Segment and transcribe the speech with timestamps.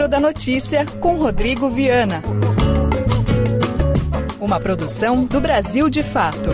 [0.00, 2.22] Tempero da Notícia com Rodrigo Viana.
[4.40, 6.48] Uma produção do Brasil de Fato.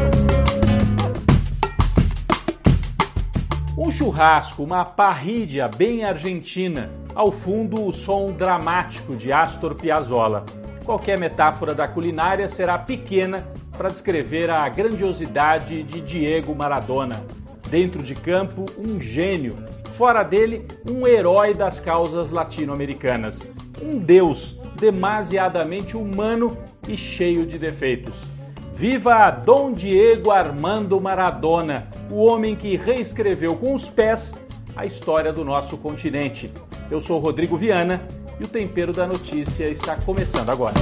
[3.79, 6.91] Um churrasco, uma parrídia bem argentina.
[7.15, 10.45] Ao fundo, o som dramático de Astor Piazzolla.
[10.85, 17.23] Qualquer metáfora da culinária será pequena para descrever a grandiosidade de Diego Maradona.
[17.71, 19.57] Dentro de campo, um gênio.
[19.97, 23.51] Fora dele, um herói das causas latino-americanas.
[23.81, 26.55] Um deus demasiadamente humano
[26.87, 28.31] e cheio de defeitos.
[28.75, 34.35] Viva Dom Diego Armando Maradona, o homem que reescreveu com os pés
[34.77, 36.53] a história do nosso continente.
[36.91, 38.07] Eu sou Rodrigo Viana
[38.39, 40.75] e o Tempero da Notícia está começando agora.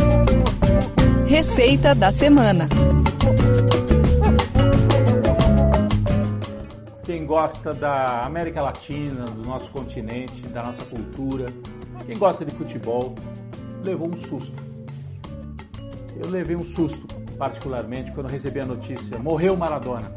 [1.25, 2.69] Receita da semana.
[7.25, 11.47] Gosta da América Latina, do nosso continente, da nossa cultura,
[12.07, 13.15] quem gosta de futebol,
[13.83, 14.63] levou um susto.
[16.17, 17.07] Eu levei um susto
[17.39, 20.13] particularmente, quando recebi a notícia: morreu Maradona.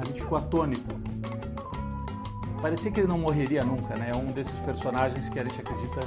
[0.00, 0.96] A gente ficou atônito.
[2.62, 4.10] Parecia que ele não morreria nunca, né?
[4.12, 6.00] É um desses personagens que a gente acredita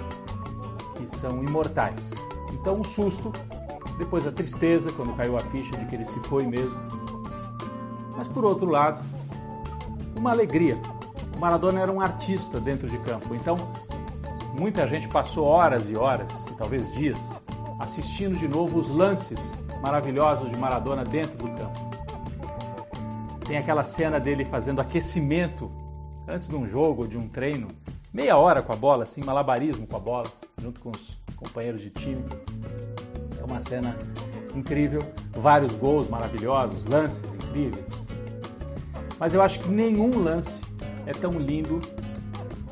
[0.97, 2.13] que são imortais.
[2.53, 3.31] Então, um susto,
[3.97, 6.77] depois a tristeza, quando caiu a ficha de que ele se foi mesmo.
[8.17, 9.02] Mas, por outro lado,
[10.22, 10.80] uma alegria.
[11.36, 13.58] O Maradona era um artista dentro de campo, então
[14.58, 17.41] muita gente passou horas e horas, e talvez dias,
[17.80, 21.91] assistindo de novo os lances maravilhosos de Maradona dentro do campo.
[23.47, 25.72] Tem aquela cena dele fazendo aquecimento
[26.28, 27.69] antes de um jogo ou de um treino,
[28.13, 31.89] meia hora com a bola, assim, malabarismo com a bola, junto com os companheiros de
[31.89, 32.23] time.
[33.39, 33.97] É uma cena
[34.53, 38.10] incrível, vários gols maravilhosos, lances incríveis.
[39.22, 40.64] Mas eu acho que nenhum lance
[41.05, 41.80] é tão lindo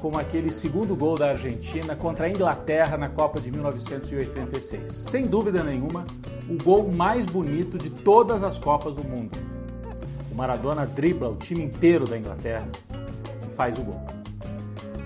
[0.01, 4.89] como aquele segundo gol da Argentina contra a Inglaterra na Copa de 1986.
[4.89, 6.07] Sem dúvida nenhuma,
[6.49, 9.37] o gol mais bonito de todas as Copas do mundo.
[10.31, 12.67] O Maradona dribla o time inteiro da Inglaterra
[13.47, 14.01] e faz o gol.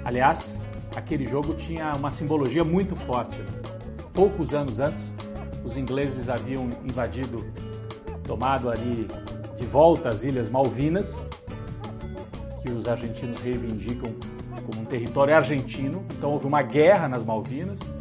[0.06, 0.64] Aliás,
[0.96, 3.42] aquele jogo tinha uma simbologia muito forte.
[4.14, 5.14] Poucos anos antes,
[5.66, 7.44] os ingleses haviam invadido,
[8.24, 9.10] tomado ali
[9.58, 11.26] de volta as Ilhas Malvinas,
[12.64, 14.14] que os argentinos reivindicam
[14.66, 16.04] como um território argentino.
[16.18, 17.92] Então houve uma guerra nas Malvinas.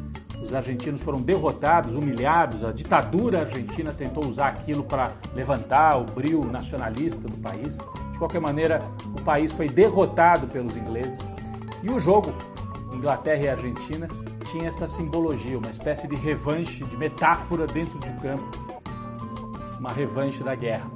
[0.41, 2.65] Os argentinos foram derrotados, humilhados.
[2.65, 7.79] A ditadura argentina tentou usar aquilo para levantar o brilho nacionalista do país.
[8.13, 11.31] De qualquer maneira, o país foi derrotado pelos ingleses.
[11.83, 12.33] E o jogo,
[12.93, 14.07] Inglaterra e Argentina,
[14.45, 18.49] tinha esta simbologia, uma espécie de revanche, de metáfora dentro de campo,
[19.79, 20.89] uma revanche da guerra.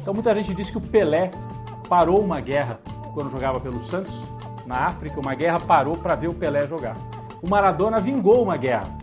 [0.00, 1.30] Então muita gente diz que o Pelé
[1.88, 2.80] parou uma guerra
[3.16, 4.28] quando jogava pelo Santos
[4.66, 6.98] na África, uma guerra parou para ver o Pelé jogar.
[7.42, 8.94] O Maradona vingou uma guerra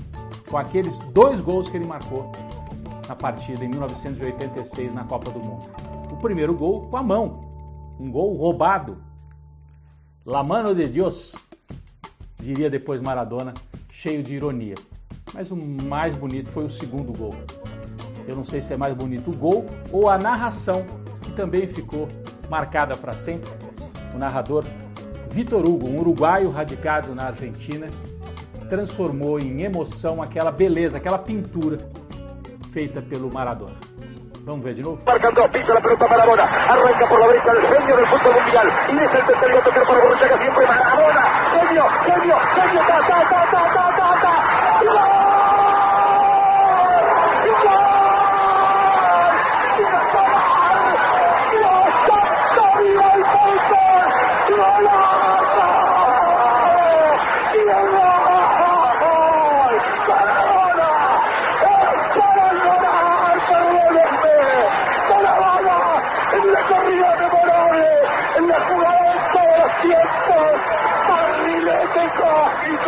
[0.48, 2.32] com aqueles dois gols que ele marcou
[3.08, 5.66] na partida em 1986 na Copa do Mundo.
[6.12, 9.02] O primeiro gol com a mão, um gol roubado.
[10.24, 11.36] La mano de Dios,
[12.40, 13.56] diria depois Maradona,
[13.90, 14.76] cheio de ironia.
[15.34, 17.34] Mas o mais bonito foi o segundo gol.
[18.28, 20.86] Eu não sei se é mais bonito o gol ou a narração,
[21.24, 22.08] que também ficou
[22.48, 23.63] marcada para sempre.
[24.14, 24.66] O narrador
[25.30, 27.88] Vitor Hugo, um uruguaio radicado na Argentina,
[28.70, 31.80] transformou em emoção aquela beleza, aquela pintura
[32.72, 33.78] feita pelo Maradona.
[34.46, 35.02] Vamos ver de novo?
[35.06, 36.44] Marcando a pisa la pelota Maradona.
[36.44, 38.68] Arranca por la derecha el genio del fútbol mundial.
[38.88, 40.63] Deja el tercero a tocar para Borruchaga siempre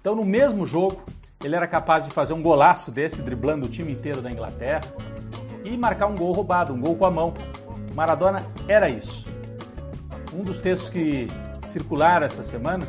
[0.00, 1.02] Então, no mesmo jogo,
[1.42, 4.82] ele era capaz de fazer um golaço desse, driblando o time inteiro da Inglaterra,
[5.64, 7.34] e marcar um gol roubado, um gol com a mão.
[7.94, 9.26] Maradona era isso.
[10.32, 11.28] Um dos textos que
[11.66, 12.86] circularam esta semana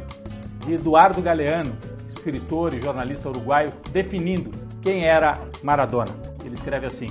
[0.65, 1.75] de Eduardo Galeano,
[2.07, 4.51] escritor e jornalista uruguaio, definindo
[4.81, 6.11] quem era Maradona.
[6.43, 7.09] Ele escreve assim: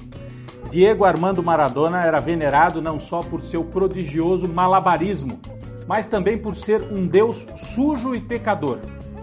[0.71, 5.41] Diego Armando Maradona era venerado não só por seu prodigioso malabarismo,
[5.87, 8.79] mas também por ser um deus sujo e pecador,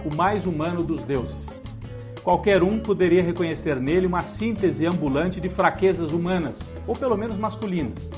[0.06, 1.62] o mais humano dos deuses.
[2.24, 8.12] Qualquer um poderia reconhecer nele uma síntese ambulante de fraquezas humanas, ou pelo menos masculinas.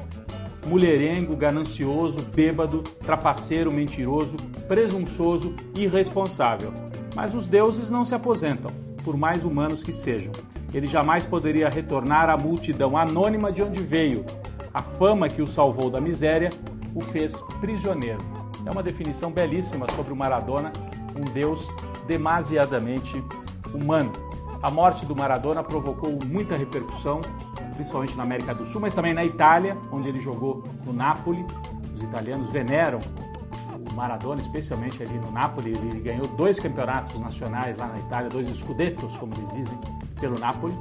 [0.68, 4.38] Mulherengo, ganancioso, bêbado, trapaceiro, mentiroso,
[4.68, 6.72] presunçoso, irresponsável.
[7.16, 8.72] Mas os deuses não se aposentam,
[9.04, 10.34] por mais humanos que sejam.
[10.72, 14.24] Ele jamais poderia retornar à multidão anônima de onde veio.
[14.74, 16.52] A fama que o salvou da miséria
[16.96, 18.22] o fez prisioneiro.
[18.66, 20.72] É uma definição belíssima sobre o Maradona,
[21.16, 21.72] um deus
[22.08, 23.22] demasiadamente
[23.74, 24.12] humano.
[24.64, 27.22] A morte do Maradona provocou muita repercussão,
[27.76, 31.46] principalmente na América do Sul, mas também na Itália, onde ele jogou no Napoli.
[31.94, 33.00] Os italianos veneram
[33.90, 35.72] o Maradona, especialmente ali no Napoli.
[35.72, 39.78] Ele ganhou dois campeonatos nacionais lá na Itália, dois escudetos, como eles dizem,
[40.20, 40.74] pelo Napoli.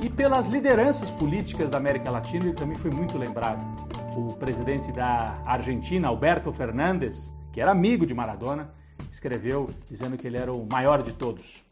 [0.00, 3.89] E pelas lideranças políticas da América Latina, ele também foi muito lembrado.
[4.28, 8.70] O presidente da Argentina, Alberto Fernandes, que era amigo de Maradona,
[9.10, 11.64] escreveu dizendo que ele era o maior de todos.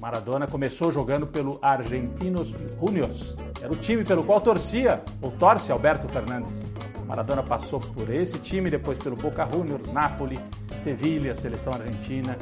[0.00, 3.36] Maradona começou jogando pelo Argentinos Juniors.
[3.60, 6.66] Era o time pelo qual torcia ou torce Alberto Fernandes.
[7.06, 10.38] Maradona passou por esse time, depois pelo Boca Juniors, Napoli,
[10.78, 12.38] Sevilha, seleção argentina.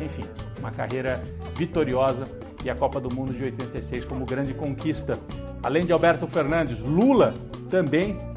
[0.00, 0.24] Enfim,
[0.58, 1.22] uma carreira
[1.54, 2.26] vitoriosa
[2.64, 5.18] e a Copa do Mundo de 86 como grande conquista.
[5.62, 7.34] Além de Alberto Fernandes, Lula
[7.68, 8.32] também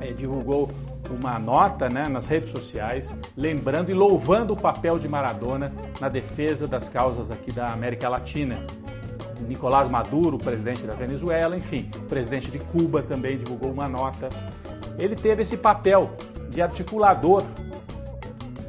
[0.00, 0.70] é, divulgou
[1.10, 6.68] uma nota né, nas redes sociais, lembrando e louvando o papel de Maradona na defesa
[6.68, 8.56] das causas aqui da América Latina.
[9.46, 14.28] Nicolás Maduro, presidente da Venezuela, enfim, o presidente de Cuba também divulgou uma nota.
[14.98, 16.10] Ele teve esse papel
[16.50, 17.42] de articulador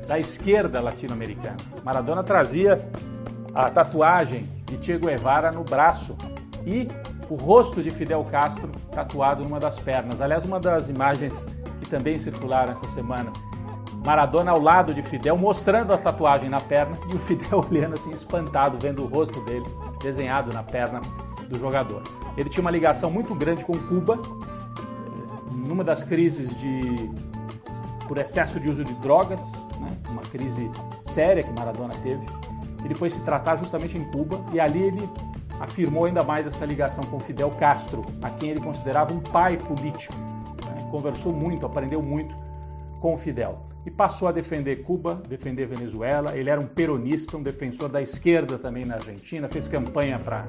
[0.08, 1.58] da esquerda latino-americana.
[1.84, 2.88] Maradona trazia
[3.54, 6.16] a tatuagem de Che Guevara no braço
[6.66, 6.88] e
[7.30, 10.22] o rosto de Fidel Castro tatuado numa das pernas.
[10.22, 11.48] Aliás, uma das imagens
[11.80, 13.32] que também circularam essa semana.
[14.04, 18.12] Maradona ao lado de Fidel, mostrando a tatuagem na perna e o Fidel olhando assim
[18.12, 19.66] espantado, vendo o rosto dele
[20.02, 21.02] desenhado na perna
[21.48, 22.02] do jogador.
[22.38, 24.20] Ele tinha uma ligação muito grande com Cuba,
[25.52, 27.10] numa das crises de
[28.08, 29.96] por excesso de uso de drogas, né?
[30.10, 30.72] uma crise
[31.04, 32.26] séria que Maradona teve.
[32.84, 35.10] Ele foi se tratar justamente em Cuba e ali ele
[35.60, 40.14] afirmou ainda mais essa ligação com Fidel Castro, a quem ele considerava um pai político
[40.90, 42.36] conversou muito, aprendeu muito
[43.00, 43.66] com Fidel.
[43.86, 46.38] E passou a defender Cuba, defender Venezuela.
[46.38, 50.48] Ele era um peronista, um defensor da esquerda também na Argentina, fez campanha para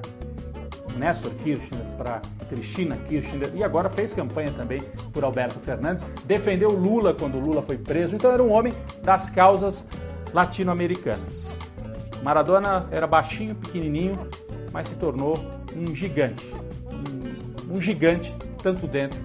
[0.96, 4.82] Néstor Kirchner, para Cristina Kirchner e agora fez campanha também
[5.12, 6.04] por Alberto Fernandes.
[6.24, 9.86] Defendeu Lula quando Lula foi preso, então era um homem das causas
[10.34, 11.56] latino-americanas.
[12.22, 14.18] Maradona era baixinho, pequenininho,
[14.72, 15.38] mas se tornou
[15.76, 16.54] um gigante.
[16.90, 19.18] Um, um gigante tanto dentro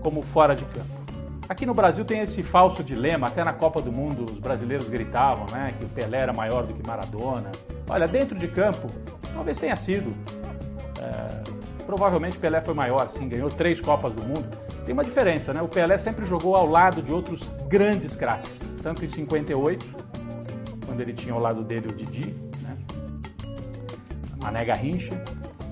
[0.00, 1.04] como fora de campo.
[1.48, 5.46] Aqui no Brasil tem esse falso dilema, até na Copa do Mundo os brasileiros gritavam
[5.52, 7.52] né, que o Pelé era maior do que Maradona.
[7.88, 8.90] Olha, dentro de campo,
[9.34, 10.14] talvez tenha sido.
[10.98, 11.42] É,
[11.84, 14.46] provavelmente Pelé foi maior, sim, ganhou três Copas do Mundo.
[14.86, 15.60] Tem uma diferença, né?
[15.60, 19.86] O Pelé sempre jogou ao lado de outros grandes craques, tanto em 58,
[20.86, 22.76] quando ele tinha ao lado dele o Didi, né?
[24.44, 25.24] Mané Garrincha.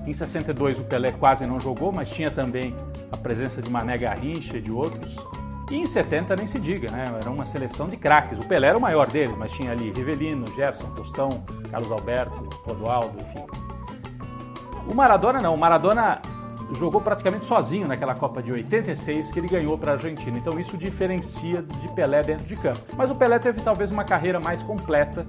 [0.05, 2.75] Em 62 o Pelé quase não jogou, mas tinha também
[3.11, 5.15] a presença de Mané Garrincha e de outros.
[5.69, 7.05] E em 70 nem se diga, né?
[7.21, 8.39] Era uma seleção de craques.
[8.39, 13.17] O Pelé era o maior deles, mas tinha ali Rivelino, Gerson, Tostão, Carlos Alberto, Clodoaldo,
[13.21, 13.45] enfim.
[14.87, 15.53] O Maradona não.
[15.53, 16.19] O Maradona
[16.73, 20.37] jogou praticamente sozinho naquela Copa de 86 que ele ganhou para a Argentina.
[20.37, 22.81] Então isso diferencia de Pelé dentro de campo.
[22.97, 25.25] Mas o Pelé teve talvez uma carreira mais completa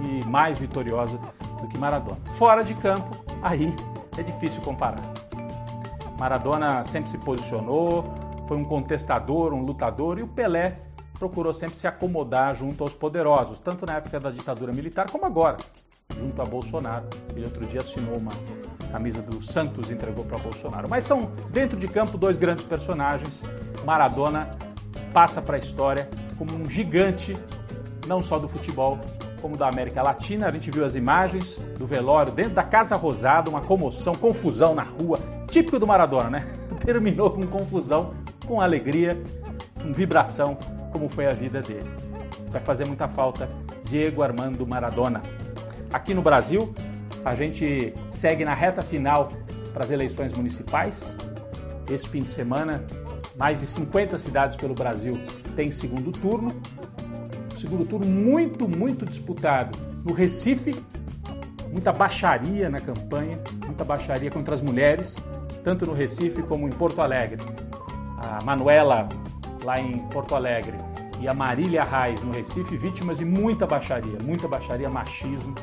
[0.00, 1.18] e mais vitoriosa
[1.60, 2.18] do que Maradona.
[2.32, 3.10] Fora de campo,
[3.42, 3.74] aí
[4.16, 5.02] é difícil comparar.
[6.18, 8.04] Maradona sempre se posicionou,
[8.46, 10.78] foi um contestador, um lutador, e o Pelé
[11.18, 15.58] procurou sempre se acomodar junto aos poderosos, tanto na época da ditadura militar como agora,
[16.16, 17.06] junto a Bolsonaro.
[17.34, 18.32] Ele outro dia assinou uma
[18.90, 20.88] camisa do Santos e entregou para Bolsonaro.
[20.88, 23.44] Mas são, dentro de campo, dois grandes personagens.
[23.84, 24.56] Maradona
[25.12, 27.36] passa para a história como um gigante,
[28.06, 28.98] não só do futebol,
[29.40, 30.48] como da América Latina.
[30.48, 34.82] A gente viu as imagens do velório dentro da Casa Rosada, uma comoção, confusão na
[34.82, 35.18] rua,
[35.48, 36.46] típico do Maradona, né?
[36.84, 38.14] Terminou com confusão,
[38.46, 39.20] com alegria,
[39.82, 40.56] com vibração,
[40.92, 41.90] como foi a vida dele.
[42.50, 43.48] Vai fazer muita falta
[43.84, 45.22] Diego Armando Maradona.
[45.92, 46.74] Aqui no Brasil,
[47.24, 49.32] a gente segue na reta final
[49.72, 51.16] para as eleições municipais.
[51.90, 52.84] Esse fim de semana,
[53.36, 55.18] mais de 50 cidades pelo Brasil
[55.56, 56.60] têm segundo turno.
[57.58, 60.74] Segundo turno muito, muito disputado no Recife,
[61.72, 65.22] muita baixaria na campanha, muita baixaria contra as mulheres,
[65.64, 67.42] tanto no Recife como em Porto Alegre.
[68.16, 69.08] A Manuela,
[69.64, 70.76] lá em Porto Alegre,
[71.20, 75.54] e a Marília Reis, no Recife, vítimas de muita baixaria, muita baixaria, machismo.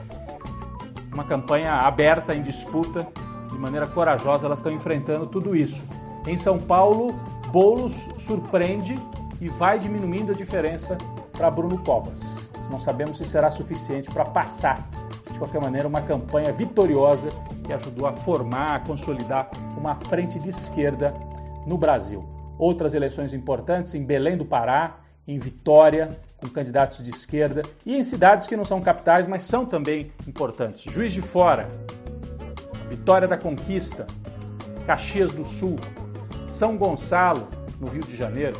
[1.14, 3.08] Uma campanha aberta, em disputa,
[3.50, 5.86] de maneira corajosa, elas estão enfrentando tudo isso.
[6.28, 7.14] Em São Paulo,
[7.52, 9.00] Boulos surpreende
[9.40, 10.98] e vai diminuindo a diferença
[11.36, 12.52] para Bruno Covas.
[12.72, 14.90] Não sabemos se será suficiente para passar,
[15.30, 17.30] de qualquer maneira, uma campanha vitoriosa
[17.64, 21.14] que ajudou a formar, a consolidar uma frente de esquerda
[21.66, 22.24] no Brasil.
[22.58, 28.04] Outras eleições importantes em Belém do Pará, em Vitória, com candidatos de esquerda, e em
[28.04, 30.84] cidades que não são capitais, mas são também importantes.
[30.84, 31.68] Juiz de Fora,
[32.88, 34.06] Vitória da Conquista,
[34.86, 35.76] Caxias do Sul,
[36.46, 37.48] São Gonçalo,
[37.80, 38.58] no Rio de Janeiro,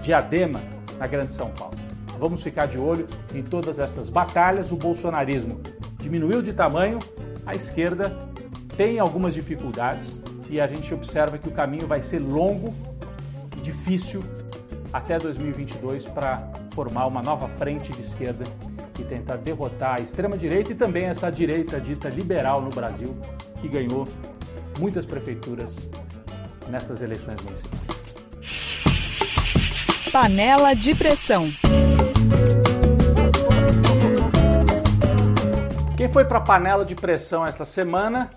[0.00, 0.60] Diadema,
[0.98, 1.77] na Grande São Paulo.
[2.18, 4.72] Vamos ficar de olho em todas essas batalhas.
[4.72, 5.60] O bolsonarismo
[6.00, 6.98] diminuiu de tamanho,
[7.46, 8.16] a esquerda
[8.76, 12.74] tem algumas dificuldades e a gente observa que o caminho vai ser longo
[13.56, 14.22] e difícil
[14.92, 18.44] até 2022 para formar uma nova frente de esquerda
[18.98, 23.16] e tentar derrotar a extrema-direita e também essa direita dita liberal no Brasil,
[23.60, 24.08] que ganhou
[24.78, 25.88] muitas prefeituras
[26.68, 28.16] nessas eleições municipais.
[30.12, 31.48] Panela de pressão.
[35.98, 38.30] Quem foi para a panela de pressão esta semana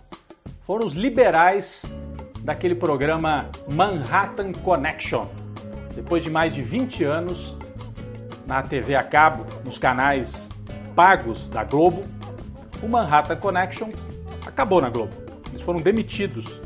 [0.66, 1.84] foram os liberais
[2.44, 5.28] daquele programa Manhattan Connection.
[5.94, 7.56] Depois de mais de 20 anos
[8.48, 10.50] na TV a cabo, nos canais
[10.96, 12.04] pagos da Globo,
[12.82, 13.92] o Manhattan Connection
[14.44, 15.14] acabou na Globo.
[15.50, 16.60] Eles foram demitidos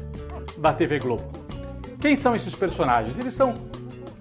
[0.57, 1.25] da TV Globo.
[1.99, 3.19] Quem são esses personagens?
[3.19, 3.59] Eles são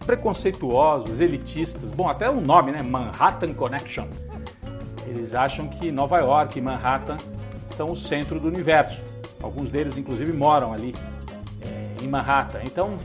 [0.05, 1.93] preconceituosos, elitistas.
[1.93, 2.83] Bom, até o nome, né?
[2.83, 4.09] Manhattan Connection.
[5.07, 7.19] Eles acham que Nova York e Manhattan
[7.69, 9.05] são o centro do universo.
[9.43, 10.95] Alguns deles, inclusive, moram ali
[11.61, 12.61] é, em Manhattan.
[12.65, 12.97] Então,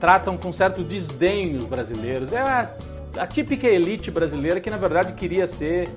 [0.00, 2.32] tratam com certo desdém os brasileiros.
[2.32, 2.70] É a,
[3.18, 5.88] a típica elite brasileira que, na verdade, queria ser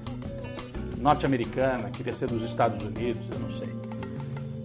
[0.97, 3.69] norte-americana, queria ser dos Estados Unidos, eu não sei.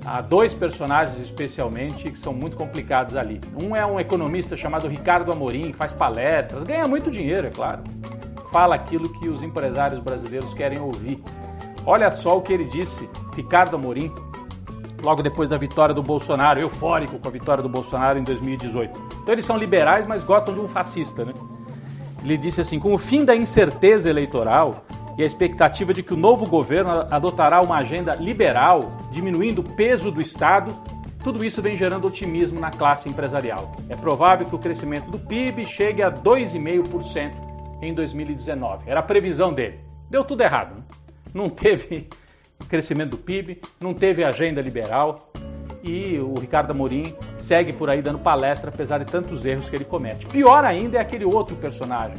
[0.04, 3.40] Há dois personagens especialmente que são muito complicados ali.
[3.60, 7.84] Um é um economista chamado Ricardo Amorim, que faz palestras, ganha muito dinheiro, é claro.
[8.52, 11.18] Fala aquilo que os empresários brasileiros querem ouvir.
[11.86, 14.12] Olha só o que ele disse, Ricardo Amorim,
[15.02, 19.00] logo depois da vitória do Bolsonaro, eufórico com a vitória do Bolsonaro em 2018.
[19.22, 21.32] Então eles são liberais, mas gostam de um fascista, né?
[22.22, 24.84] Ele disse assim: com o fim da incerteza eleitoral,
[25.16, 30.10] e a expectativa de que o novo governo adotará uma agenda liberal, diminuindo o peso
[30.10, 30.74] do Estado,
[31.24, 33.72] tudo isso vem gerando otimismo na classe empresarial.
[33.88, 37.51] É provável que o crescimento do PIB chegue a 2,5%
[37.82, 38.88] em 2019.
[38.88, 39.80] Era a previsão dele.
[40.08, 40.76] Deu tudo errado.
[40.76, 40.82] Né?
[41.34, 42.08] Não teve
[42.68, 45.32] crescimento do PIB, não teve agenda liberal
[45.82, 49.84] e o Ricardo Amorim segue por aí dando palestra apesar de tantos erros que ele
[49.84, 50.26] comete.
[50.26, 52.16] Pior ainda é aquele outro personagem,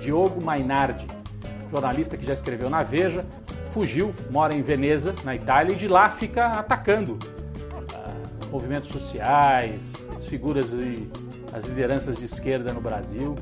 [0.00, 1.06] Diogo Mainardi,
[1.70, 3.24] jornalista que já escreveu na Veja,
[3.70, 10.72] fugiu, mora em Veneza, na Itália, e de lá fica atacando uh, movimentos sociais, figuras
[10.72, 11.08] e
[11.52, 13.36] as lideranças de esquerda no Brasil,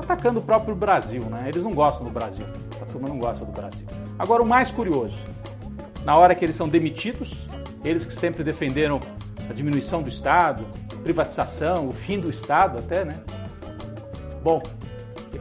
[0.00, 1.44] atacando o próprio Brasil, né?
[1.48, 2.46] Eles não gostam do Brasil,
[2.80, 3.86] a turma não gosta do Brasil.
[4.18, 5.26] Agora, o mais curioso,
[6.04, 7.48] na hora que eles são demitidos,
[7.84, 9.00] eles que sempre defenderam
[9.48, 10.64] a diminuição do Estado,
[11.02, 13.20] privatização, o fim do Estado até, né?
[14.42, 14.62] Bom,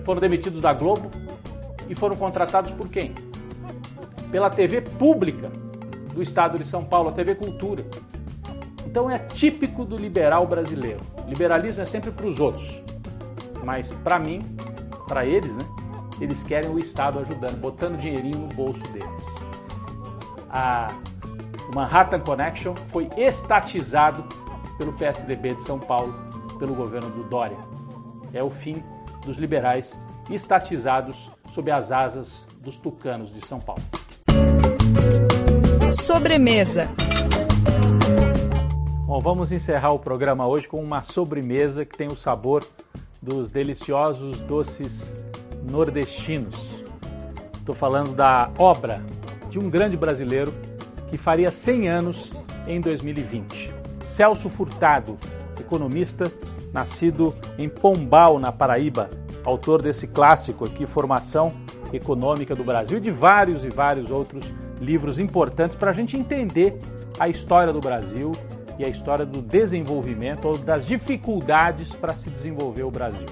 [0.03, 1.09] foram demitidos da Globo,
[1.89, 3.13] e foram contratados por quem?
[4.31, 5.49] Pela TV pública
[6.13, 7.85] do estado de São Paulo, a TV Cultura.
[8.85, 10.99] Então é típico do liberal brasileiro.
[11.27, 12.81] Liberalismo é sempre para os outros,
[13.67, 14.39] mas para mim,
[15.09, 15.65] para eles, né?
[16.21, 19.25] Eles querem o Estado ajudando, botando dinheirinho no bolso deles.
[20.49, 20.87] A
[21.75, 24.23] Manhattan Connection foi estatizado
[24.77, 26.13] pelo PSDB de São Paulo,
[26.57, 27.57] pelo governo do Dória.
[28.33, 28.81] É o fim
[29.25, 33.83] dos liberais estatizados sob as asas dos tucanos de São Paulo.
[35.91, 36.87] Sobremesa.
[39.05, 42.65] Bom, vamos encerrar o programa hoje com uma sobremesa que tem o sabor
[43.27, 45.13] dos deliciosos doces
[45.69, 46.81] nordestinos.
[47.57, 49.03] Estou falando da obra
[49.49, 50.53] de um grande brasileiro
[51.09, 52.33] que faria 100 anos
[52.65, 53.73] em 2020.
[54.01, 55.17] Celso Furtado,
[55.59, 56.31] economista,
[56.71, 59.09] nascido em Pombal, na Paraíba,
[59.43, 61.51] autor desse clássico aqui, Formação
[61.91, 66.79] Econômica do Brasil, e de vários e vários outros livros importantes para a gente entender
[67.19, 68.31] a história do Brasil
[68.77, 73.27] e a história do desenvolvimento ou das dificuldades para se desenvolver o Brasil.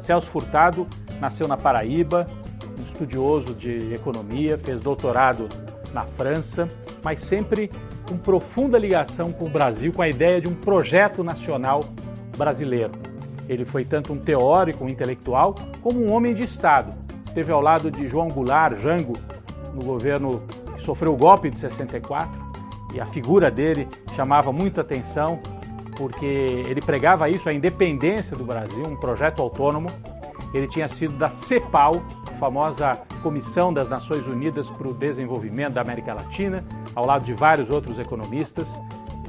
[0.00, 0.86] Celso Furtado
[1.20, 2.26] nasceu na Paraíba,
[2.78, 5.48] um estudioso de economia, fez doutorado
[5.92, 6.68] na França,
[7.02, 7.70] mas sempre
[8.08, 11.80] com profunda ligação com o Brasil, com a ideia de um projeto nacional
[12.36, 12.92] brasileiro.
[13.48, 16.94] Ele foi tanto um teórico, um intelectual, como um homem de Estado.
[17.24, 19.14] Esteve ao lado de João Goulart, Jango,
[19.74, 20.42] no governo
[20.74, 22.45] que sofreu o golpe de 64,
[22.96, 25.38] e a figura dele chamava muita atenção,
[25.96, 29.90] porque ele pregava isso, a independência do Brasil, um projeto autônomo.
[30.54, 32.02] Ele tinha sido da CEPAL,
[32.38, 37.68] famosa Comissão das Nações Unidas para o Desenvolvimento da América Latina, ao lado de vários
[37.68, 38.80] outros economistas,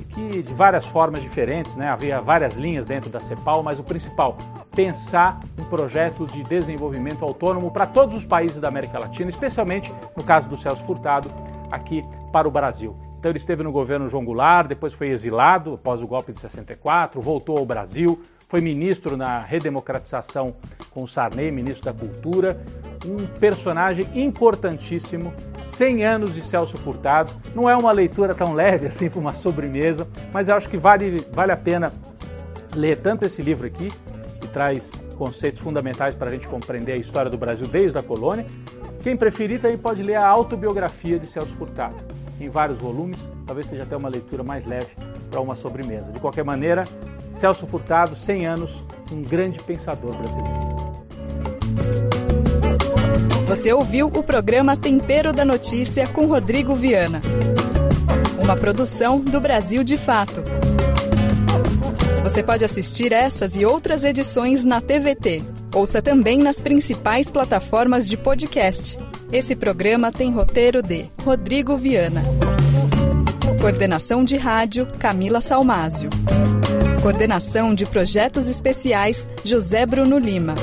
[0.10, 1.90] que de várias formas diferentes, né?
[1.90, 4.38] havia várias linhas dentro da CEPAL, mas o principal,
[4.74, 10.24] pensar um projeto de desenvolvimento autônomo para todos os países da América Latina, especialmente no
[10.24, 11.30] caso do Celso Furtado,
[11.70, 12.96] aqui para o Brasil.
[13.20, 17.20] Então ele esteve no governo João Goulart, depois foi exilado após o golpe de 64,
[17.20, 20.56] voltou ao Brasil, foi ministro na redemocratização
[20.92, 22.62] com Sarney, ministro da Cultura,
[23.06, 27.34] um personagem importantíssimo, 100 anos de Celso Furtado.
[27.56, 31.26] Não é uma leitura tão leve assim para uma sobremesa, mas eu acho que vale,
[31.34, 31.92] vale a pena
[32.74, 33.92] ler tanto esse livro aqui,
[34.40, 38.46] que traz conceitos fundamentais para a gente compreender a história do Brasil desde a colônia.
[39.02, 41.96] Quem preferir também pode ler a autobiografia de Celso Furtado
[42.40, 44.96] em vários volumes, talvez seja até uma leitura mais leve
[45.30, 46.12] para uma sobremesa.
[46.12, 46.88] De qualquer maneira,
[47.32, 50.78] Celso Furtado, 100 anos, um grande pensador brasileiro.
[53.48, 57.22] Você ouviu o programa Tempero da Notícia com Rodrigo Viana.
[58.40, 60.44] Uma produção do Brasil de Fato.
[62.24, 65.44] Você pode assistir essas e outras edições na TVT.
[65.74, 69.00] Ouça também nas principais plataformas de podcast
[69.32, 72.24] esse programa tem roteiro de Rodrigo Viana.
[73.60, 76.10] Coordenação de rádio Camila Salmásio.
[77.02, 80.56] Coordenação de projetos especiais José Bruno Lima.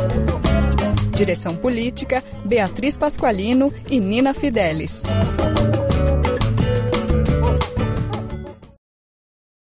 [1.14, 5.02] Direção política Beatriz Pasqualino e Nina Fidelis.